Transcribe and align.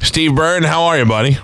Steve 0.00 0.34
Byrne, 0.34 0.62
how 0.62 0.84
are 0.84 0.98
you, 0.98 1.04
buddy? 1.06 1.36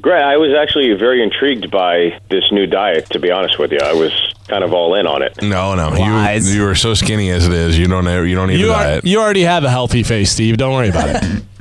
Great. 0.00 0.22
I 0.22 0.36
was 0.38 0.54
actually 0.54 0.92
very 0.94 1.22
intrigued 1.22 1.70
by 1.70 2.18
this 2.30 2.44
new 2.52 2.66
diet. 2.66 3.08
To 3.10 3.18
be 3.18 3.30
honest 3.30 3.58
with 3.58 3.72
you, 3.72 3.78
I 3.82 3.92
was 3.92 4.12
kind 4.48 4.64
of 4.64 4.72
all 4.72 4.94
in 4.94 5.06
on 5.06 5.20
it. 5.22 5.42
No, 5.42 5.74
no, 5.74 5.90
Lies. 5.90 6.54
you 6.54 6.62
you 6.62 6.68
are 6.68 6.74
so 6.74 6.94
skinny 6.94 7.30
as 7.30 7.46
it 7.46 7.52
is. 7.52 7.78
You 7.78 7.86
don't 7.86 8.06
you 8.26 8.34
don't 8.34 8.48
need 8.48 8.60
You, 8.60 8.70
a 8.70 8.74
are, 8.74 8.82
diet. 8.84 9.04
you 9.04 9.20
already 9.20 9.42
have 9.42 9.64
a 9.64 9.70
healthy 9.70 10.02
face, 10.02 10.32
Steve. 10.32 10.56
Don't 10.56 10.72
worry 10.72 10.88
about 10.88 11.22
it. 11.22 11.42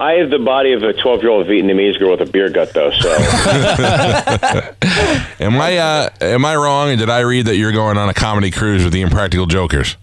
I 0.00 0.12
have 0.14 0.30
the 0.30 0.38
body 0.38 0.72
of 0.72 0.82
a 0.82 0.92
12 0.94 1.22
year 1.22 1.30
old 1.30 1.46
Vietnamese 1.46 1.98
girl 1.98 2.12
with 2.12 2.22
a 2.22 2.26
beer 2.32 2.48
gut, 2.50 2.72
though. 2.72 2.90
So 2.90 3.10
Am 5.44 5.60
I 5.60 5.76
uh, 5.76 6.08
am 6.22 6.44
I 6.44 6.56
wrong? 6.56 6.88
And 6.90 6.98
did 6.98 7.10
I 7.10 7.20
read 7.20 7.46
that 7.46 7.56
you're 7.56 7.72
going 7.72 7.98
on 7.98 8.08
a 8.08 8.14
comedy 8.14 8.50
cruise 8.50 8.82
with 8.82 8.92
the 8.92 9.02
Impractical 9.02 9.46
Jokers? 9.46 9.96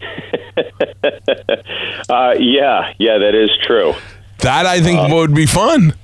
uh, 2.08 2.34
yeah, 2.38 2.92
yeah, 2.98 3.18
that 3.18 3.34
is 3.34 3.50
true. 3.62 3.94
That 4.38 4.66
I 4.66 4.80
think 4.80 5.12
would 5.12 5.34
be 5.34 5.46
fun. 5.46 5.94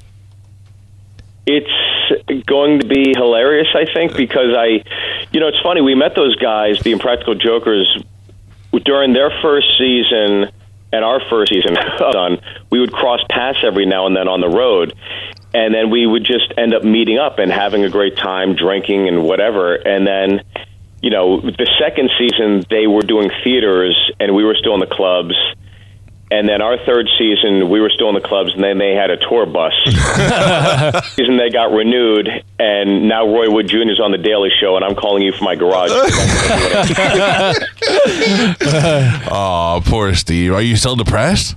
It's 1.46 2.44
going 2.46 2.80
to 2.80 2.86
be 2.86 3.14
hilarious, 3.16 3.68
I 3.74 3.92
think, 3.92 4.16
because 4.16 4.54
I, 4.56 4.84
you 5.32 5.40
know, 5.40 5.48
it's 5.48 5.60
funny. 5.62 5.80
We 5.80 5.94
met 5.94 6.14
those 6.14 6.36
guys, 6.36 6.80
the 6.80 6.92
Impractical 6.92 7.34
Jokers, 7.34 8.04
during 8.84 9.12
their 9.12 9.30
first 9.42 9.66
season 9.78 10.50
and 10.92 11.04
our 11.04 11.20
first 11.28 11.52
season. 11.52 11.76
on 12.00 12.40
we 12.70 12.80
would 12.80 12.92
cross 12.92 13.20
paths 13.30 13.58
every 13.64 13.86
now 13.86 14.06
and 14.06 14.16
then 14.16 14.28
on 14.28 14.40
the 14.40 14.48
road, 14.48 14.94
and 15.54 15.74
then 15.74 15.90
we 15.90 16.06
would 16.06 16.24
just 16.24 16.52
end 16.56 16.74
up 16.74 16.84
meeting 16.84 17.18
up 17.18 17.38
and 17.38 17.50
having 17.50 17.84
a 17.84 17.90
great 17.90 18.16
time, 18.16 18.54
drinking 18.54 19.08
and 19.08 19.24
whatever. 19.24 19.74
And 19.74 20.06
then, 20.06 20.42
you 21.02 21.10
know, 21.10 21.40
the 21.40 21.70
second 21.78 22.10
season 22.18 22.64
they 22.70 22.86
were 22.86 23.02
doing 23.02 23.30
theaters, 23.42 24.10
and 24.20 24.34
we 24.34 24.44
were 24.44 24.54
still 24.54 24.74
in 24.74 24.80
the 24.80 24.86
clubs. 24.86 25.34
And 26.32 26.48
then 26.48 26.62
our 26.62 26.78
third 26.78 27.10
season, 27.18 27.68
we 27.68 27.78
were 27.78 27.90
still 27.90 28.08
in 28.08 28.14
the 28.14 28.22
clubs, 28.22 28.54
and 28.54 28.64
then 28.64 28.78
they 28.78 28.94
had 28.94 29.10
a 29.10 29.18
tour 29.18 29.44
bus. 29.44 29.74
season 31.14 31.36
they 31.36 31.50
got 31.50 31.72
renewed, 31.72 32.26
and 32.58 33.06
now 33.06 33.26
Roy 33.26 33.50
Wood 33.50 33.68
Jr. 33.68 33.90
is 33.90 34.00
on 34.00 34.12
the 34.12 34.18
Daily 34.18 34.48
Show, 34.58 34.76
and 34.76 34.82
I'm 34.82 34.94
calling 34.94 35.22
you 35.22 35.32
from 35.32 35.44
my 35.44 35.56
garage. 35.56 35.90
Oh, 39.34 39.82
poor 39.84 40.14
Steve. 40.14 40.54
Are 40.54 40.62
you 40.62 40.76
still 40.76 40.96
depressed? 40.96 41.54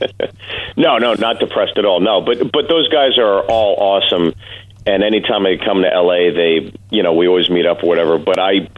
no, 0.76 0.96
no, 0.96 1.12
not 1.14 1.38
depressed 1.38 1.76
at 1.76 1.84
all. 1.84 2.00
No, 2.00 2.22
but 2.22 2.50
but 2.52 2.68
those 2.68 2.88
guys 2.88 3.18
are 3.18 3.42
all 3.42 3.74
awesome, 3.76 4.32
and 4.86 5.02
anytime 5.02 5.44
they 5.44 5.58
come 5.58 5.82
to 5.82 5.88
LA, 5.88 6.32
they 6.32 6.72
you 6.90 7.02
know 7.02 7.12
we 7.12 7.28
always 7.28 7.50
meet 7.50 7.66
up 7.66 7.82
or 7.82 7.86
whatever. 7.86 8.18
But 8.18 8.38
I. 8.38 8.68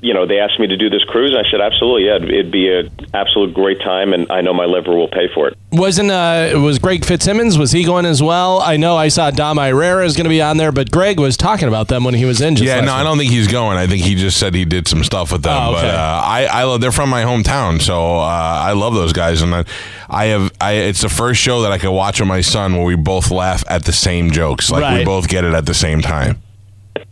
You 0.00 0.14
know, 0.14 0.26
they 0.26 0.38
asked 0.38 0.60
me 0.60 0.68
to 0.68 0.76
do 0.76 0.88
this 0.88 1.02
cruise. 1.04 1.34
I 1.34 1.42
said, 1.50 1.60
absolutely, 1.60 2.06
yeah, 2.06 2.16
it'd- 2.16 2.30
it'd 2.30 2.50
be 2.52 2.68
an 2.72 2.88
absolute 3.14 3.52
great 3.52 3.80
time, 3.80 4.12
and 4.12 4.30
I 4.30 4.42
know 4.42 4.54
my 4.54 4.64
liver 4.64 4.94
will 4.94 5.08
pay 5.08 5.26
for 5.34 5.48
it. 5.48 5.58
Wasn't 5.72 6.10
uh 6.10 6.52
was 6.62 6.78
Greg 6.78 7.04
Fitzsimmons? 7.04 7.58
Was 7.58 7.72
he 7.72 7.82
going 7.82 8.06
as 8.06 8.22
well? 8.22 8.60
I 8.62 8.76
know 8.76 8.96
I 8.96 9.08
saw 9.08 9.30
Dom 9.32 9.58
Irrera 9.58 10.04
is 10.06 10.16
going 10.16 10.24
to 10.24 10.30
be 10.30 10.40
on 10.40 10.56
there, 10.56 10.70
but 10.70 10.90
Greg 10.92 11.18
was 11.18 11.36
talking 11.36 11.66
about 11.66 11.88
them 11.88 12.04
when 12.04 12.14
he 12.14 12.24
was 12.24 12.40
in. 12.40 12.54
Just 12.54 12.66
yeah, 12.66 12.76
last 12.76 12.86
no, 12.86 12.94
I 12.94 13.02
don't 13.02 13.18
think 13.18 13.32
he's 13.32 13.48
going. 13.48 13.76
I 13.76 13.86
think 13.88 14.04
he 14.04 14.14
just 14.14 14.38
said 14.38 14.54
he 14.54 14.64
did 14.64 14.86
some 14.86 15.02
stuff 15.02 15.32
with 15.32 15.42
them. 15.42 15.52
Oh, 15.60 15.72
But 15.72 15.84
okay. 15.84 15.94
uh, 15.94 16.00
I, 16.00 16.44
I 16.50 16.62
love. 16.62 16.80
They're 16.80 16.92
from 16.92 17.10
my 17.10 17.24
hometown, 17.24 17.82
so 17.82 18.18
uh, 18.18 18.22
I 18.22 18.72
love 18.72 18.94
those 18.94 19.12
guys. 19.12 19.42
And 19.42 19.52
I, 19.54 19.64
I 20.08 20.26
have. 20.26 20.52
I 20.60 20.72
it's 20.74 21.00
the 21.02 21.08
first 21.10 21.40
show 21.40 21.62
that 21.62 21.72
I 21.72 21.78
could 21.78 21.90
watch 21.90 22.20
with 22.20 22.28
my 22.28 22.40
son 22.40 22.76
where 22.76 22.84
we 22.86 22.94
both 22.94 23.30
laugh 23.32 23.64
at 23.68 23.84
the 23.84 23.92
same 23.92 24.30
jokes. 24.30 24.70
Like 24.70 24.98
we 25.00 25.04
both 25.04 25.26
get 25.28 25.42
it 25.44 25.54
at 25.54 25.66
the 25.66 25.74
same 25.74 26.00
time. 26.02 26.40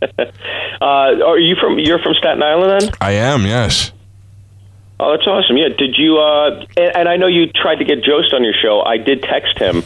Uh, 0.81 1.25
are 1.25 1.39
you 1.39 1.55
from? 1.59 1.79
You're 1.79 1.99
from 1.99 2.13
Staten 2.13 2.43
Island, 2.43 2.81
then? 2.81 2.91
I 3.01 3.11
am. 3.13 3.45
Yes. 3.45 3.91
Oh, 4.99 5.11
that's 5.11 5.27
awesome. 5.27 5.57
Yeah. 5.57 5.69
Did 5.77 5.95
you? 5.97 6.17
Uh, 6.17 6.65
and, 6.75 6.95
and 6.95 7.09
I 7.09 7.17
know 7.17 7.27
you 7.27 7.47
tried 7.47 7.75
to 7.75 7.85
get 7.85 8.03
Jost 8.03 8.33
on 8.33 8.43
your 8.43 8.53
show. 8.53 8.81
I 8.81 8.97
did 8.97 9.21
text 9.23 9.57
him, 9.57 9.83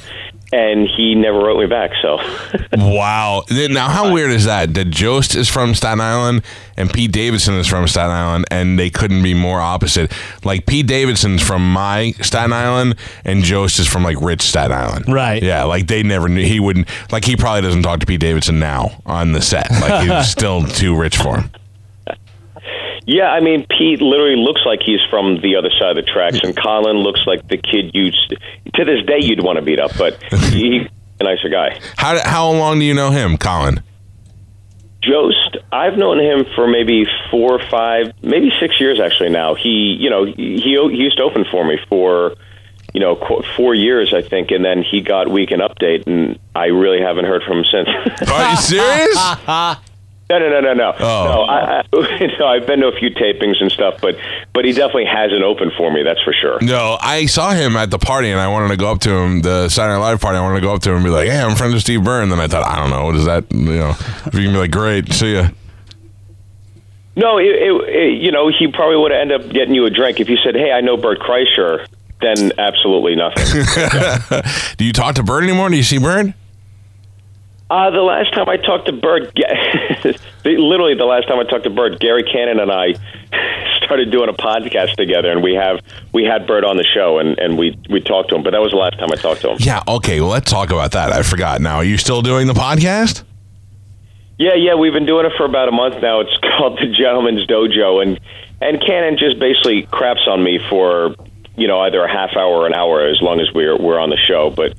and 0.51 0.87
he 0.87 1.15
never 1.15 1.37
wrote 1.39 1.59
me 1.59 1.65
back. 1.67 1.91
So, 2.01 2.17
Wow. 2.77 3.43
Now, 3.49 3.89
how 3.89 4.11
weird 4.13 4.31
is 4.31 4.45
that? 4.45 4.73
That 4.73 4.89
Jost 4.89 5.35
is 5.35 5.47
from 5.49 5.73
Staten 5.75 6.01
Island 6.01 6.43
and 6.77 6.91
Pete 6.91 7.11
Davidson 7.11 7.55
is 7.55 7.67
from 7.67 7.87
Staten 7.87 8.11
Island, 8.11 8.45
and 8.51 8.77
they 8.79 8.89
couldn't 8.89 9.23
be 9.23 9.33
more 9.33 9.61
opposite. 9.61 10.11
Like 10.43 10.65
Pete 10.65 10.87
Davidson's 10.87 11.41
from 11.41 11.71
my 11.71 12.11
Staten 12.21 12.53
Island, 12.53 12.95
and 13.23 13.43
Jost 13.43 13.79
is 13.79 13.87
from 13.87 14.03
like 14.03 14.19
rich 14.21 14.41
Staten 14.41 14.71
Island. 14.71 15.05
Right. 15.07 15.41
Yeah. 15.43 15.63
Like 15.63 15.87
they 15.87 16.03
never 16.03 16.27
knew. 16.27 16.43
He 16.43 16.59
wouldn't. 16.59 16.87
Like 17.11 17.25
he 17.25 17.35
probably 17.35 17.61
doesn't 17.61 17.83
talk 17.83 17.99
to 17.99 18.05
Pete 18.05 18.19
Davidson 18.19 18.59
now 18.59 19.01
on 19.05 19.31
the 19.33 19.41
set. 19.41 19.69
Like 19.71 20.07
he's 20.07 20.29
still 20.31 20.65
too 20.65 20.95
rich 20.97 21.17
for 21.17 21.37
him. 21.41 21.51
Yeah. 23.05 23.29
I 23.31 23.39
mean, 23.39 23.65
Pete 23.69 24.01
literally 24.01 24.35
looks 24.35 24.61
like 24.65 24.81
he's 24.85 25.01
from 25.09 25.41
the 25.41 25.55
other 25.55 25.69
side 25.79 25.97
of 25.97 26.05
the 26.05 26.11
tracks, 26.11 26.39
and 26.43 26.55
Colin 26.55 26.97
looks 26.97 27.21
like 27.25 27.47
the 27.47 27.57
kid 27.57 27.91
you, 27.93 28.11
to 28.11 28.85
this 28.85 29.05
day, 29.05 29.19
you'd 29.19 29.43
want 29.43 29.57
to 29.57 29.61
beat 29.61 29.79
up. 29.79 29.91
But 29.97 30.21
he's 30.31 30.87
a 31.19 31.23
nicer 31.23 31.49
guy. 31.49 31.79
How 31.97 32.19
how 32.27 32.51
long 32.51 32.79
do 32.79 32.85
you 32.85 32.93
know 32.93 33.11
him, 33.11 33.37
Colin? 33.37 33.81
Jost, 35.01 35.57
I've 35.71 35.97
known 35.97 36.19
him 36.19 36.45
for 36.53 36.67
maybe 36.67 37.05
four, 37.31 37.55
or 37.59 37.69
five, 37.69 38.13
maybe 38.21 38.51
six 38.59 38.79
years 38.79 38.99
actually. 38.99 39.29
Now 39.29 39.55
he, 39.55 39.97
you 39.99 40.09
know, 40.09 40.25
he 40.25 40.59
he 40.61 40.71
used 40.71 41.17
to 41.17 41.23
open 41.23 41.43
for 41.49 41.65
me 41.65 41.79
for, 41.89 42.35
you 42.93 42.99
know, 42.99 43.15
qu- 43.15 43.41
four 43.55 43.73
years 43.73 44.13
I 44.13 44.21
think, 44.21 44.51
and 44.51 44.63
then 44.63 44.83
he 44.83 45.01
got 45.01 45.27
Weekend 45.27 45.61
Update, 45.61 46.05
and 46.05 46.37
I 46.55 46.67
really 46.67 47.01
haven't 47.01 47.25
heard 47.25 47.41
from 47.41 47.59
him 47.59 47.65
since. 47.71 48.29
Are 48.29 48.51
you 48.51 48.57
serious? 48.57 49.17
no, 50.39 50.39
no, 50.39 50.49
no, 50.49 50.59
no, 50.61 50.73
no. 50.73 50.93
Oh. 50.99 51.23
No, 51.25 51.41
I, 51.43 51.79
I, 51.79 52.35
no, 52.39 52.47
I've 52.47 52.65
been 52.65 52.79
to 52.79 52.87
a 52.87 52.95
few 52.97 53.09
tapings 53.09 53.61
and 53.61 53.71
stuff, 53.71 53.99
but 54.01 54.17
but 54.53 54.65
he 54.65 54.71
definitely 54.71 55.05
hasn't 55.05 55.43
opened 55.43 55.73
for 55.77 55.91
me. 55.91 56.03
That's 56.03 56.21
for 56.21 56.33
sure. 56.33 56.59
No, 56.61 56.97
I 57.01 57.25
saw 57.25 57.51
him 57.51 57.75
at 57.75 57.91
the 57.91 57.99
party 57.99 58.29
and 58.29 58.39
I 58.39 58.47
wanted 58.47 58.69
to 58.69 58.77
go 58.77 58.91
up 58.91 58.99
to 59.01 59.11
him, 59.11 59.41
the 59.41 59.69
Saturday 59.69 59.99
Night 59.99 60.05
Live 60.05 60.21
party. 60.21 60.37
I 60.37 60.41
wanted 60.41 60.55
to 60.55 60.65
go 60.65 60.73
up 60.73 60.81
to 60.83 60.89
him 60.89 60.97
and 60.97 61.05
be 61.05 61.09
like, 61.11 61.27
hey, 61.27 61.39
I'm 61.41 61.55
friends 61.55 61.73
with 61.73 61.83
Steve 61.83 62.03
Byrne. 62.03 62.29
Then 62.29 62.39
I 62.39 62.47
thought, 62.47 62.65
I 62.65 62.77
don't 62.77 62.89
know, 62.89 63.05
what 63.05 63.15
is 63.15 63.25
that? 63.25 63.51
You 63.51 63.59
know, 63.63 63.89
if 63.89 64.33
you 64.33 64.43
can 64.43 64.53
be 64.53 64.59
like, 64.59 64.71
great, 64.71 65.11
see 65.11 65.35
ya. 65.35 65.49
No, 67.15 67.37
it, 67.37 67.43
it, 67.45 67.89
it, 67.89 68.21
you 68.21 68.31
know, 68.31 68.49
he 68.49 68.71
probably 68.71 68.95
would 68.97 69.11
have 69.11 69.21
ended 69.21 69.41
up 69.41 69.49
getting 69.51 69.75
you 69.75 69.85
a 69.85 69.89
drink 69.89 70.21
if 70.21 70.29
you 70.29 70.37
said, 70.37 70.55
"Hey, 70.55 70.71
I 70.71 70.79
know 70.79 70.95
Bert 70.95 71.19
Kreischer." 71.19 71.85
Then 72.21 72.53
absolutely 72.57 73.15
nothing. 73.15 73.43
Do 74.77 74.85
you 74.85 74.93
talk 74.93 75.15
to 75.15 75.23
Byrne 75.23 75.43
anymore? 75.43 75.69
Do 75.69 75.75
you 75.75 75.83
see 75.83 75.97
Byrne? 75.97 76.35
Uh, 77.71 77.89
the 77.89 78.01
last 78.01 78.33
time 78.33 78.49
I 78.49 78.57
talked 78.57 78.87
to 78.87 78.91
Bert, 78.91 79.33
literally 80.43 80.93
the 80.93 81.05
last 81.05 81.29
time 81.29 81.39
I 81.39 81.45
talked 81.45 81.63
to 81.63 81.69
Bert, 81.69 82.01
Gary 82.01 82.23
Cannon 82.23 82.59
and 82.59 82.69
I 82.69 82.95
started 83.77 84.11
doing 84.11 84.27
a 84.27 84.33
podcast 84.33 84.95
together, 84.95 85.31
and 85.31 85.41
we 85.41 85.53
have 85.53 85.79
we 86.11 86.25
had 86.25 86.45
Bert 86.45 86.65
on 86.65 86.75
the 86.75 86.83
show, 86.83 87.19
and, 87.19 87.39
and 87.39 87.57
we 87.57 87.79
we 87.89 88.01
talked 88.01 88.27
to 88.31 88.35
him. 88.35 88.43
But 88.43 88.51
that 88.51 88.59
was 88.59 88.71
the 88.71 88.77
last 88.77 88.99
time 88.99 89.07
I 89.09 89.15
talked 89.15 89.39
to 89.43 89.51
him. 89.51 89.57
Yeah, 89.61 89.83
okay, 89.87 90.19
well, 90.19 90.31
let's 90.31 90.51
talk 90.51 90.71
about 90.71 90.91
that. 90.91 91.13
I 91.13 91.23
forgot 91.23 91.61
now. 91.61 91.77
Are 91.77 91.83
you 91.85 91.97
still 91.97 92.21
doing 92.21 92.47
the 92.47 92.53
podcast? 92.53 93.23
Yeah, 94.37 94.55
yeah, 94.55 94.75
we've 94.75 94.91
been 94.91 95.05
doing 95.05 95.25
it 95.25 95.31
for 95.37 95.45
about 95.45 95.69
a 95.69 95.71
month 95.71 96.01
now. 96.01 96.19
It's 96.19 96.37
called 96.41 96.77
the 96.77 96.91
Gentleman's 96.91 97.47
Dojo, 97.47 98.01
and 98.01 98.19
and 98.59 98.81
Cannon 98.85 99.17
just 99.17 99.39
basically 99.39 99.83
craps 99.83 100.27
on 100.27 100.43
me 100.43 100.59
for 100.69 101.15
you 101.55 101.69
know 101.69 101.79
either 101.79 102.03
a 102.03 102.11
half 102.11 102.35
hour 102.35 102.51
or 102.51 102.67
an 102.67 102.73
hour 102.73 103.07
as 103.07 103.21
long 103.21 103.39
as 103.39 103.49
we're 103.53 103.77
we're 103.77 103.97
on 103.97 104.09
the 104.09 104.17
show, 104.17 104.49
but. 104.49 104.73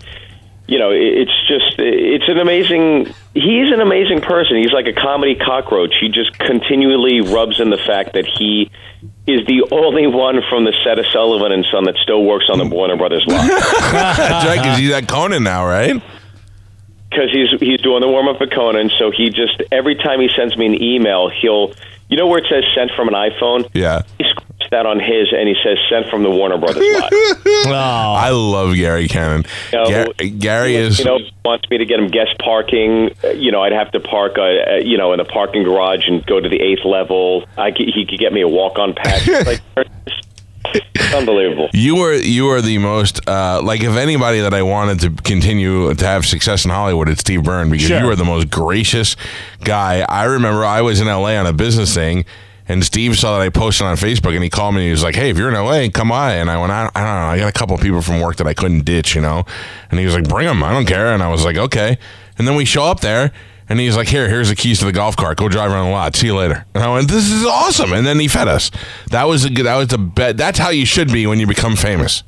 You 0.69 0.79
know, 0.79 0.91
it's 0.91 1.33
just, 1.49 1.75
it's 1.79 2.29
an 2.29 2.39
amazing, 2.39 3.13
he's 3.35 3.73
an 3.73 3.81
amazing 3.81 4.21
person. 4.21 4.57
He's 4.57 4.73
like 4.73 4.87
a 4.87 4.93
comedy 4.93 5.35
cockroach. 5.35 5.95
He 6.01 6.09
just 6.09 6.39
continually 6.39 7.21
rubs 7.21 7.61
in 7.61 7.71
the 7.71 7.77
fact 7.77 8.15
that 8.15 8.27
he 8.27 8.71
is 9.27 9.45
the 9.47 9.69
only 9.73 10.07
one 10.07 10.41
from 10.49 10.65
the 10.65 10.73
set 10.85 10.99
of 10.99 11.07
Sullivan 11.13 11.53
and 11.53 11.67
Son 11.71 11.85
that 11.85 11.97
still 11.97 12.25
works 12.25 12.47
on 12.49 12.59
the 12.59 12.65
Warner 12.65 12.97
Brothers 12.97 13.25
lot. 13.29 13.47
That's 13.47 14.47
right, 14.47 14.59
because 14.59 14.79
he's 14.79 14.93
at 14.93 15.09
Conan 15.09 15.43
now, 15.43 15.67
right? 15.67 16.01
because 17.13 17.31
he's 17.31 17.61
he's 17.61 17.81
doing 17.83 18.01
the 18.01 18.09
warm 18.09 18.29
up 18.29 18.41
at 18.41 18.51
Conan. 18.51 18.91
So 18.99 19.11
he 19.11 19.29
just 19.31 19.63
every 19.71 19.97
time 19.97 20.21
he 20.21 20.29
sends 20.35 20.57
me 20.57 20.67
an 20.67 20.83
email, 20.83 21.29
he'll 21.29 21.75
you 22.09 22.17
know 22.17 22.27
where 22.27 22.39
it 22.39 22.47
says 22.49 22.65
sent 22.75 22.91
from 22.97 23.09
an 23.09 23.15
iPhone. 23.15 23.69
Yeah. 23.75 24.03
He 24.19 24.25
that 24.73 24.85
on 24.85 24.99
his, 25.01 25.33
and 25.33 25.49
he 25.49 25.55
says 25.65 25.79
sent 25.89 26.09
from 26.11 26.23
the 26.23 26.31
Warner 26.31 26.59
Brothers 26.59 26.85
lot. 27.01 27.13
Oh, 27.13 27.73
I 28.19 28.31
love 28.31 28.75
Gary 28.75 29.09
Cannon. 29.09 29.45
No, 29.73 29.89
Gar- 29.89 30.13
Gary 30.39 30.75
is. 30.77 30.99
you 30.99 31.05
know 31.07 31.19
wants 31.45 31.69
me 31.71 31.79
to 31.79 31.85
get 31.87 31.99
him 31.99 32.09
guest 32.09 32.37
parking. 32.39 33.11
You 33.37 33.51
know, 33.53 33.63
I'd 33.63 33.73
have 33.73 33.91
to 33.93 34.01
park, 34.01 34.37
uh, 34.39 34.43
uh, 34.43 34.77
you 34.85 34.99
know, 34.99 35.13
in 35.13 35.19
the 35.19 35.25
parking 35.25 35.63
garage 35.65 36.07
and 36.09 36.25
go 36.27 36.39
to 36.41 36.49
the 36.49 36.61
eighth 36.61 36.85
level. 36.85 37.45
I 37.57 37.71
could, 37.71 37.89
he 37.95 38.05
could 38.07 38.19
get 38.19 38.33
me 38.33 38.41
a 38.43 38.49
walk 38.49 38.79
on 38.79 38.95
pass. 38.95 39.27
like, 39.47 39.61
it's 40.75 41.15
unbelievable. 41.15 41.69
You 41.73 41.97
were 41.97 42.15
you 42.15 42.49
are 42.51 42.61
the 42.63 42.79
most 42.79 43.29
uh, 43.29 43.61
like 43.63 43.83
if 43.83 43.97
anybody 43.97 44.41
that 44.41 44.55
I 44.55 44.63
wanted 44.63 45.01
to 45.01 45.11
continue 45.23 45.93
to 45.93 46.07
have 46.07 46.25
success 46.25 46.65
in 46.65 46.71
Hollywood, 46.71 47.09
it's 47.09 47.21
Steve 47.21 47.43
Byrne 47.45 47.71
because 47.71 47.89
Sure. 47.89 48.01
you 48.01 48.07
were 48.07 48.17
the 48.17 48.25
most 48.25 48.51
gracious 48.51 49.17
guy. 49.65 50.05
I 50.09 50.25
remember 50.25 50.65
I 50.65 50.81
was 50.83 51.01
in 51.01 51.07
LA 51.09 51.35
on 51.37 51.47
a 51.47 51.53
business 51.53 51.95
thing. 51.95 52.25
And 52.69 52.85
Steve 52.85 53.19
saw 53.19 53.39
that 53.39 53.45
I 53.45 53.49
posted 53.49 53.87
on 53.87 53.97
Facebook, 53.97 54.35
and 54.35 54.43
he 54.43 54.49
called 54.51 54.75
me. 54.75 54.83
and 54.83 54.87
He 54.87 54.91
was 54.93 55.03
like, 55.03 55.15
"Hey, 55.17 55.31
if 55.31 55.37
you're 55.39 55.49
in 55.49 55.55
LA, 55.55 55.89
come 55.89 56.11
by." 56.11 56.35
And 56.35 56.51
I 56.51 56.59
went, 56.59 56.73
"I, 56.73 56.91
I 56.95 57.01
don't 57.01 57.21
know. 57.21 57.27
I 57.27 57.39
got 57.39 57.49
a 57.49 57.53
couple 57.53 57.75
of 57.75 57.83
people 57.83 58.01
from 58.03 58.21
work 58.21 58.37
that 58.37 58.47
I 58.47 58.55
couldn't 58.55 58.85
ditch, 58.85 59.15
you 59.15 59.21
know." 59.21 59.45
And 59.91 59.99
he 59.99 60.07
was 60.07 60.15
like, 60.15 60.29
"Bring 60.29 60.47
them. 60.47 60.63
I 60.63 60.73
don't 60.73 60.87
care." 60.87 61.13
And 61.13 61.23
I 61.23 61.29
was 61.29 61.45
like, 61.45 61.57
"Okay." 61.57 61.99
And 62.39 62.47
then 62.47 62.55
we 62.55 62.65
show 62.65 62.85
up 62.85 63.01
there, 63.01 63.33
and 63.69 63.81
he's 63.81 63.97
like, 63.97 64.09
"Here, 64.09 64.29
here's 64.29 64.49
the 64.49 64.55
keys 64.57 64.79
to 64.79 64.85
the 64.85 64.93
golf 64.93 65.17
cart. 65.17 65.39
Go 65.39 65.49
drive 65.49 65.71
around 65.71 65.87
the 65.87 65.93
lot. 65.93 66.15
See 66.15 66.29
you 66.29 66.37
later." 66.37 66.65
And 66.75 66.85
I 66.85 66.93
went, 66.93 67.09
"This 67.09 67.31
is 67.31 67.45
awesome." 67.45 67.93
And 67.93 68.07
then 68.07 68.19
he 68.21 68.29
fed 68.29 68.49
us. 68.49 68.71
That 69.11 69.25
was 69.25 69.45
a 69.45 69.51
good. 69.51 69.67
That 69.67 69.77
was 69.77 69.89
the 69.89 69.99
bet. 69.99 70.37
That's 70.37 70.59
how 70.59 70.71
you 70.71 70.87
should 70.87 71.13
be 71.13 71.27
when 71.27 71.41
you 71.41 71.47
become 71.47 71.75
famous. 71.77 72.23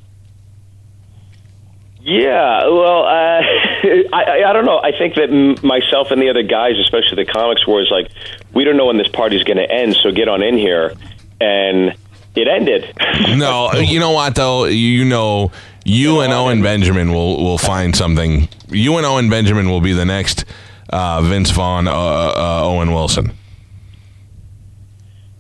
Yeah, 2.05 2.67
well, 2.69 3.05
uh, 3.05 3.41
I, 4.13 4.45
I 4.47 4.53
don't 4.53 4.67
know. 4.67 4.79
I 4.79 4.93
think 4.93 5.15
that 5.15 5.31
myself 5.63 6.11
and 6.11 6.21
the 6.21 6.29
other 6.29 6.43
guys, 6.43 6.75
especially 6.79 7.25
the 7.25 7.31
comics, 7.31 7.67
were 7.67 7.83
like, 7.91 8.11
we 8.53 8.63
don't 8.65 8.77
know 8.77 8.87
when 8.87 8.99
this 8.99 9.09
party's 9.09 9.43
going 9.43 9.57
to 9.57 9.71
end, 9.71 9.97
so 9.97 10.13
get 10.13 10.29
on 10.29 10.43
in 10.43 10.59
here, 10.59 10.93
and 11.41 11.95
it 12.35 12.47
ended. 12.47 12.93
No, 13.37 13.73
you 13.73 13.99
know 14.01 14.11
what 14.11 14.35
though? 14.35 14.67
You 14.67 15.05
know, 15.05 15.51
you 15.85 16.21
and 16.21 16.33
Owen 16.33 16.63
Benjamin 16.63 17.13
will 17.13 17.43
will 17.43 17.59
find 17.59 17.97
something. 17.97 18.49
You 18.69 18.97
and 18.97 19.07
Owen 19.07 19.29
Benjamin 19.31 19.69
will 19.71 19.81
be 19.81 19.93
the 19.93 20.05
next 20.05 20.45
uh, 20.91 21.21
Vince 21.23 21.51
Vaughn, 21.51 21.89
uh, 21.89 21.93
uh, 21.93 22.61
Owen 22.65 22.93
Wilson. 22.93 23.33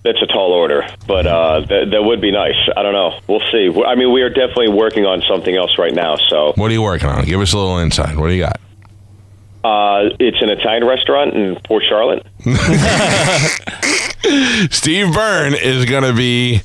That's 0.04 0.20
a 0.20 0.26
tall 0.26 0.52
order, 0.52 0.86
but 1.06 1.26
uh, 1.26 1.60
that, 1.60 1.90
that 1.92 2.02
would 2.04 2.20
be 2.20 2.30
nice. 2.30 2.56
I 2.76 2.82
don't 2.82 2.92
know. 2.92 3.18
We'll 3.26 3.40
see. 3.50 3.70
I 3.86 3.94
mean, 3.94 4.12
we 4.12 4.20
are 4.20 4.28
definitely 4.28 4.68
working 4.68 5.06
on 5.06 5.22
something 5.26 5.56
else 5.56 5.78
right 5.78 5.94
now. 5.94 6.16
So 6.28 6.52
What 6.56 6.70
are 6.70 6.74
you 6.74 6.82
working 6.82 7.08
on? 7.08 7.24
Give 7.24 7.40
us 7.40 7.54
a 7.54 7.58
little 7.58 7.78
insight. 7.78 8.14
What 8.16 8.28
do 8.28 8.34
you 8.34 8.42
got? 8.42 8.60
uh, 9.64 10.10
it's 10.20 10.36
an 10.42 10.50
Italian 10.50 10.86
restaurant 10.86 11.32
in 11.32 11.56
Port 11.64 11.84
Charlotte. 11.88 12.26
Steve 14.70 15.14
Byrne 15.14 15.54
is 15.54 15.86
going 15.86 16.04
to 16.04 16.12
be 16.12 16.60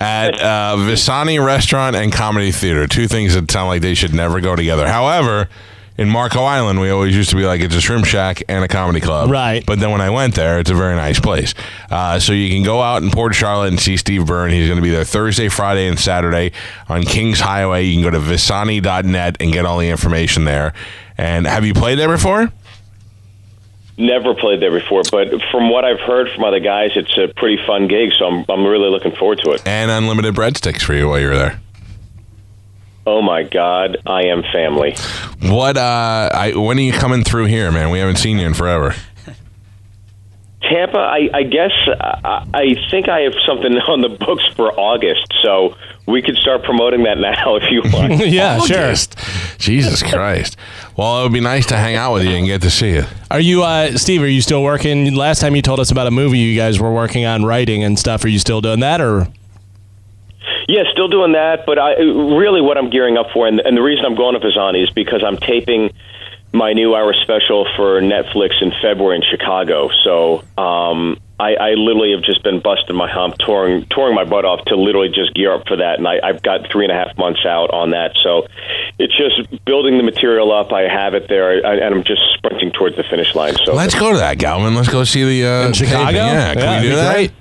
at 0.00 0.38
uh, 0.40 0.76
Visani 0.78 1.42
Restaurant 1.44 1.96
and 1.96 2.12
Comedy 2.12 2.52
Theater. 2.52 2.86
Two 2.86 3.08
things 3.08 3.34
that 3.34 3.50
sound 3.50 3.68
like 3.68 3.80
they 3.80 3.94
should 3.94 4.12
never 4.12 4.42
go 4.42 4.54
together. 4.56 4.86
However, 4.86 5.48
in 5.96 6.08
Marco 6.08 6.42
Island, 6.42 6.80
we 6.80 6.90
always 6.90 7.14
used 7.14 7.30
to 7.30 7.36
be 7.36 7.44
like 7.44 7.60
it's 7.60 7.76
a 7.76 7.80
shrimp 7.80 8.04
shack 8.04 8.42
and 8.48 8.64
a 8.64 8.68
comedy 8.68 9.00
club. 9.00 9.30
Right. 9.30 9.64
But 9.64 9.78
then 9.78 9.90
when 9.92 10.00
I 10.00 10.10
went 10.10 10.34
there, 10.34 10.58
it's 10.58 10.70
a 10.70 10.74
very 10.74 10.96
nice 10.96 11.20
place. 11.20 11.54
Uh, 11.90 12.18
so 12.18 12.32
you 12.32 12.50
can 12.50 12.64
go 12.64 12.82
out 12.82 13.02
in 13.02 13.10
Port 13.10 13.34
Charlotte 13.34 13.68
and 13.68 13.78
see 13.78 13.96
Steve 13.96 14.26
Byrne. 14.26 14.50
He's 14.50 14.66
going 14.68 14.78
to 14.78 14.82
be 14.82 14.90
there 14.90 15.04
Thursday, 15.04 15.48
Friday, 15.48 15.86
and 15.86 15.98
Saturday 15.98 16.52
on 16.88 17.02
Kings 17.04 17.38
Highway. 17.40 17.84
You 17.84 17.94
can 17.94 18.02
go 18.02 18.10
to 18.10 18.18
visani.net 18.18 19.36
and 19.40 19.52
get 19.52 19.64
all 19.66 19.78
the 19.78 19.88
information 19.88 20.44
there. 20.44 20.72
And 21.16 21.46
have 21.46 21.64
you 21.64 21.74
played 21.74 21.98
there 21.98 22.08
before? 22.08 22.50
Never 23.96 24.34
played 24.34 24.60
there 24.60 24.72
before, 24.72 25.02
but 25.08 25.28
from 25.52 25.70
what 25.70 25.84
I've 25.84 26.00
heard 26.00 26.28
from 26.34 26.42
other 26.42 26.58
guys, 26.58 26.90
it's 26.96 27.16
a 27.16 27.28
pretty 27.36 27.64
fun 27.64 27.86
gig. 27.86 28.10
So 28.18 28.26
I'm 28.26 28.44
I'm 28.48 28.66
really 28.66 28.90
looking 28.90 29.12
forward 29.12 29.38
to 29.44 29.52
it. 29.52 29.62
And 29.64 29.88
unlimited 29.88 30.34
breadsticks 30.34 30.82
for 30.82 30.94
you 30.94 31.08
while 31.08 31.20
you're 31.20 31.36
there. 31.36 31.60
Oh 33.06 33.20
my 33.20 33.42
God, 33.42 33.98
I 34.06 34.24
am 34.24 34.42
family. 34.44 34.96
What? 35.42 35.76
Uh, 35.76 36.30
I, 36.32 36.54
when 36.56 36.78
are 36.78 36.82
you 36.82 36.92
coming 36.92 37.22
through 37.22 37.46
here, 37.46 37.70
man? 37.70 37.90
We 37.90 37.98
haven't 37.98 38.16
seen 38.16 38.38
you 38.38 38.46
in 38.46 38.54
forever. 38.54 38.94
Tampa, 40.62 40.98
I, 40.98 41.28
I 41.34 41.42
guess 41.42 41.72
I, 42.00 42.46
I 42.54 42.76
think 42.90 43.08
I 43.08 43.20
have 43.20 43.34
something 43.46 43.76
on 43.88 44.00
the 44.00 44.08
books 44.08 44.46
for 44.56 44.72
August, 44.72 45.32
so 45.42 45.76
we 46.06 46.22
could 46.22 46.36
start 46.36 46.64
promoting 46.64 47.02
that 47.04 47.18
now 47.18 47.56
if 47.60 47.64
you 47.70 47.82
want. 47.92 48.26
yeah, 48.26 48.58
sure. 48.60 48.94
Jesus 49.58 50.02
Christ. 50.02 50.56
Well, 50.96 51.20
it 51.20 51.22
would 51.24 51.32
be 51.32 51.40
nice 51.40 51.66
to 51.66 51.76
hang 51.76 51.96
out 51.96 52.14
with 52.14 52.24
you 52.24 52.30
and 52.30 52.46
get 52.46 52.62
to 52.62 52.70
see 52.70 52.94
you. 52.94 53.04
Are 53.30 53.40
you, 53.40 53.62
uh, 53.62 53.96
Steve? 53.96 54.22
Are 54.22 54.28
you 54.28 54.40
still 54.40 54.62
working? 54.62 55.14
Last 55.14 55.40
time 55.40 55.54
you 55.56 55.62
told 55.62 55.80
us 55.80 55.90
about 55.90 56.06
a 56.06 56.10
movie 56.10 56.38
you 56.38 56.56
guys 56.56 56.80
were 56.80 56.92
working 56.92 57.24
on 57.24 57.44
writing 57.44 57.82
and 57.84 57.98
stuff. 57.98 58.24
Are 58.24 58.28
you 58.28 58.38
still 58.38 58.60
doing 58.60 58.80
that, 58.80 59.00
or? 59.00 59.28
Yeah, 60.68 60.84
still 60.92 61.08
doing 61.08 61.32
that, 61.32 61.66
but 61.66 61.78
I 61.78 61.94
really 61.96 62.60
what 62.60 62.78
I'm 62.78 62.90
gearing 62.90 63.16
up 63.18 63.26
for, 63.32 63.46
and, 63.46 63.60
and 63.60 63.76
the 63.76 63.82
reason 63.82 64.04
I'm 64.04 64.14
going 64.14 64.38
to 64.38 64.46
Visani 64.46 64.82
is 64.82 64.90
because 64.90 65.22
I'm 65.22 65.36
taping 65.36 65.92
my 66.52 66.72
new 66.72 66.94
hour 66.94 67.12
special 67.14 67.66
for 67.76 68.00
Netflix 68.00 68.62
in 68.62 68.72
February 68.80 69.16
in 69.16 69.22
Chicago. 69.28 69.90
So 70.04 70.44
um, 70.56 71.18
I, 71.40 71.54
I 71.56 71.70
literally 71.74 72.12
have 72.12 72.22
just 72.22 72.44
been 72.44 72.60
busting 72.60 72.94
my 72.94 73.10
hump, 73.10 73.38
touring, 73.38 73.86
touring 73.90 74.14
my 74.14 74.22
butt 74.24 74.44
off 74.44 74.64
to 74.66 74.76
literally 74.76 75.08
just 75.08 75.34
gear 75.34 75.52
up 75.52 75.66
for 75.66 75.76
that. 75.78 75.98
And 75.98 76.06
I, 76.06 76.20
I've 76.22 76.42
got 76.42 76.70
three 76.70 76.84
and 76.84 76.92
a 76.92 76.94
half 76.94 77.18
months 77.18 77.44
out 77.44 77.70
on 77.72 77.90
that. 77.90 78.12
So 78.22 78.46
it's 79.00 79.16
just 79.16 79.64
building 79.64 79.96
the 79.98 80.04
material 80.04 80.52
up. 80.52 80.72
I 80.72 80.82
have 80.82 81.14
it 81.14 81.28
there, 81.28 81.66
I, 81.66 81.74
and 81.74 81.92
I'm 81.92 82.04
just 82.04 82.22
sprinting 82.34 82.70
towards 82.70 82.94
the 82.94 83.02
finish 83.02 83.34
line. 83.34 83.56
So 83.64 83.74
Let's 83.74 83.98
go 83.98 84.12
to 84.12 84.18
that, 84.18 84.38
Galvin. 84.38 84.76
Let's 84.76 84.88
go 84.88 85.02
see 85.02 85.24
the 85.24 85.46
uh, 85.48 85.66
In 85.66 85.72
Chicago? 85.72 86.04
taping. 86.04 86.14
Yeah, 86.14 86.54
can 86.54 86.62
Yeah, 86.62 86.80
we 86.82 86.88
do 86.88 86.94
that? 86.94 87.12
great. 87.14 87.32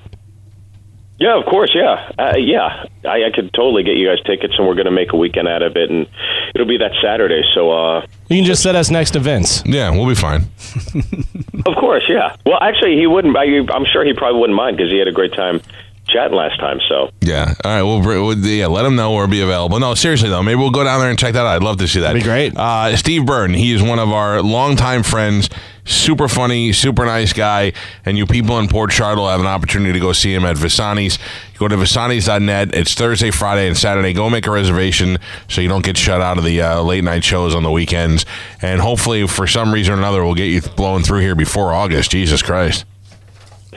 Yeah, 1.19 1.38
of 1.39 1.45
course. 1.45 1.71
Yeah, 1.74 2.12
uh, 2.18 2.36
yeah. 2.38 2.86
I, 3.06 3.25
I 3.25 3.31
could 3.33 3.54
totally 3.54 3.83
get 3.83 3.95
you 3.95 4.07
guys 4.07 4.19
tickets, 4.25 4.56
and 4.57 4.68
we're 4.68 4.75
going 4.75 4.86
to 4.86 4.92
make 4.92 5.13
a 5.13 5.18
weekend 5.18 5.48
out 5.48 5.62
of 5.62 5.75
it, 5.77 5.89
and 5.89 6.07
it'll 6.54 6.68
be 6.68 6.77
that 6.80 6.92
Saturday. 7.01 7.44
So, 7.54 7.71
uh, 7.71 8.06
You 8.30 8.38
can 8.38 8.45
just 8.45 8.63
set 8.63 8.75
us 8.75 8.89
next 8.89 9.12
to 9.12 9.19
Vince. 9.19 9.63
Yeah, 9.65 9.92
we'll 9.92 10.07
be 10.07 10.15
fine. 10.15 10.42
of 11.65 11.75
course, 11.75 12.04
yeah. 12.10 12.36
Well, 12.45 12.57
actually, 12.62 12.98
he 12.98 13.07
wouldn't. 13.07 13.38
I, 13.38 13.44
I'm 13.74 13.86
sure 13.86 14.04
he 14.04 14.13
probably 14.13 14.39
wouldn't 14.42 14.57
mind 14.57 14.77
because 14.77 14.92
he 14.92 14.98
had 14.98 15.07
a 15.07 15.12
great 15.13 15.33
time 15.33 15.62
chatting 16.07 16.36
last 16.36 16.60
time. 16.60 16.80
So, 16.89 17.12
Yeah. 17.21 17.54
All 17.63 17.71
right. 17.71 17.81
We'll, 17.83 18.01
we'll 18.01 18.38
yeah. 18.38 18.68
Let 18.68 18.83
him 18.86 18.95
know 18.95 19.13
we'll 19.13 19.27
be 19.27 19.42
available. 19.42 19.80
No, 19.80 19.94
seriously 19.95 20.30
though, 20.30 20.44
maybe 20.44 20.57
we'll 20.60 20.71
go 20.71 20.83
down 20.83 21.00
there 21.00 21.10
and 21.10 21.18
check 21.18 21.33
that 21.33 21.39
out. 21.45 21.48
I'd 21.56 21.63
love 21.63 21.77
to 21.77 21.88
see 21.88 22.00
that. 22.01 22.07
That'd 22.07 22.21
be 22.21 22.25
great. 22.27 22.57
Uh, 22.57 22.95
Steve 22.98 23.25
Byrne. 23.25 23.54
He 23.54 23.71
is 23.74 23.81
one 23.81 24.00
of 24.00 24.10
our 24.12 24.42
longtime 24.42 25.04
friends. 25.04 25.50
Super 25.85 26.30
funny, 26.30 26.71
super 26.71 27.06
nice 27.06 27.33
guy. 27.33 27.74
And 28.06 28.18
you 28.18 28.25
people 28.25 28.57
in 28.59 28.68
Port 28.68 28.91
Charlotte 28.91 29.21
will 29.21 29.30
have 29.30 29.41
an 29.41 29.47
opportunity 29.47 29.94
to 29.94 30.00
go 30.00 30.13
see 30.13 30.33
him 30.33 30.45
at 30.45 30.56
Visani's. 30.56 31.19
Go 31.57 31.68
to 31.68 31.75
Visani's.net. 31.75 32.74
It's 32.74 32.94
Thursday, 32.94 33.31
Friday, 33.31 33.68
and 33.68 33.77
Saturday. 33.77 34.13
Go 34.13 34.30
make 34.30 34.47
a 34.47 34.51
reservation 34.51 35.18
so 35.50 35.59
you 35.62 35.68
don't 35.68 35.83
get 35.83 35.97
shut 35.97 36.21
out 36.21 36.38
of 36.38 36.45
the 36.45 36.62
uh, 36.62 36.81
late 36.81 37.03
night 37.03 37.24
shows 37.24 37.53
on 37.53 37.63
the 37.63 37.71
weekends. 37.71 38.25
And 38.62 38.80
hopefully, 38.81 39.27
for 39.27 39.45
some 39.45 39.74
reason 39.74 39.94
or 39.94 39.97
another, 39.97 40.24
we'll 40.24 40.35
get 40.35 40.45
you 40.45 40.62
blowing 40.62 41.03
through 41.03 41.19
here 41.19 41.35
before 41.35 41.74
August. 41.74 42.12
Jesus 42.12 42.41
Christ. 42.41 42.86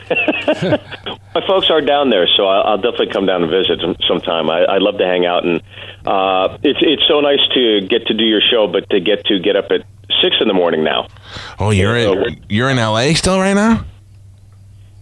my 1.34 1.46
folks 1.46 1.70
are 1.70 1.80
down 1.80 2.10
there, 2.10 2.28
so 2.36 2.46
I'll, 2.46 2.62
I'll 2.62 2.76
definitely 2.76 3.12
come 3.12 3.26
down 3.26 3.42
and 3.42 3.50
visit 3.50 3.80
some, 3.80 3.96
sometime. 4.06 4.48
I, 4.48 4.64
I'd 4.66 4.82
love 4.82 4.98
to 4.98 5.06
hang 5.06 5.26
out, 5.26 5.44
and 5.44 5.62
uh, 6.06 6.58
it's 6.62 6.78
it's 6.82 7.02
so 7.08 7.20
nice 7.20 7.40
to 7.54 7.80
get 7.88 8.06
to 8.06 8.14
do 8.14 8.24
your 8.24 8.40
show, 8.40 8.66
but 8.66 8.88
to 8.90 9.00
get 9.00 9.24
to 9.26 9.38
get 9.38 9.56
up 9.56 9.66
at 9.70 9.82
six 10.22 10.36
in 10.40 10.48
the 10.48 10.54
morning 10.54 10.84
now. 10.84 11.08
Oh, 11.58 11.70
you're 11.70 11.96
in 11.96 12.42
you're 12.48 12.70
in 12.70 12.76
LA 12.76 13.14
still 13.14 13.38
right 13.40 13.54
now? 13.54 13.84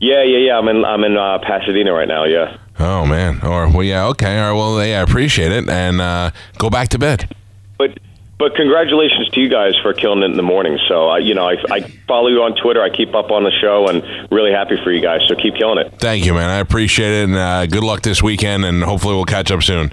Yeah, 0.00 0.23
yeah, 0.23 0.38
yeah. 0.38 0.59
I'm 0.59 0.69
in 0.69 0.85
I'm 0.85 1.05
in 1.05 1.17
uh, 1.17 1.38
Pasadena 1.38 1.93
right 1.93 2.09
now. 2.09 2.25
Yeah. 2.25 2.57
Oh 2.78 3.07
man. 3.07 3.40
Or 3.43 3.69
well, 3.69 3.83
yeah, 3.83 4.07
okay. 4.09 4.38
All 4.38 4.52
right. 4.52 4.59
Well, 4.59 4.87
yeah, 4.87 5.00
I 5.00 5.02
appreciate 5.02 5.52
it, 5.52 5.69
and 5.69 6.00
uh, 6.00 6.31
go 6.59 6.71
back 6.71 6.88
to 6.90 6.99
bed. 6.99 7.35
But 7.78 7.99
but 8.38 8.55
congratulations 8.55 9.29
to 9.31 9.41
you 9.41 9.49
guys 9.49 9.75
for 9.83 9.93
killing 9.93 10.23
it 10.23 10.26
in 10.26 10.37
the 10.37 10.43
morning. 10.43 10.79
So 10.88 11.09
I, 11.09 11.19
you 11.19 11.35
know, 11.35 11.49
I, 11.49 11.57
I 11.71 11.81
follow 12.07 12.29
you 12.29 12.43
on 12.43 12.55
Twitter. 12.61 12.83
I 12.83 12.91
keep 12.91 13.14
up 13.14 13.31
on 13.31 13.45
the 13.45 13.53
show, 13.61 13.87
and 13.88 14.03
really 14.31 14.53
happy 14.53 14.76
for 14.83 14.91
you 14.93 15.00
guys. 15.00 15.21
So 15.29 15.35
keep 15.35 15.55
killing 15.57 15.79
it. 15.79 15.99
Thank 15.99 16.25
you, 16.26 16.35
man. 16.35 16.50
I 16.50 16.57
appreciate 16.59 17.23
it, 17.23 17.25
and 17.25 17.37
uh, 17.37 17.67
good 17.67 17.85
luck 17.85 18.03
this 18.03 18.23
weekend, 18.23 18.64
and 18.64 18.83
hopefully 18.83 19.14
we'll 19.14 19.25
catch 19.25 19.50
up 19.50 19.62
soon. 19.62 19.93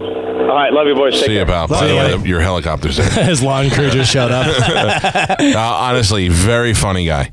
All 0.00 0.56
right, 0.56 0.72
love 0.72 0.86
you 0.88 0.94
boys. 0.94 1.14
Take 1.14 1.26
See 1.26 1.32
you, 1.34 1.44
care. 1.44 1.46
pal. 1.46 1.68
By 1.68 1.86
the 1.86 1.94
way, 1.94 2.28
your 2.28 2.40
helicopter's 2.40 2.96
there. 2.96 3.08
His 3.24 3.42
lawn 3.42 3.70
crew 3.70 3.90
just 3.90 4.10
showed 4.10 4.32
up. 4.32 4.46
uh, 5.40 5.54
honestly, 5.56 6.28
very 6.28 6.74
funny 6.74 7.06
guy. 7.06 7.28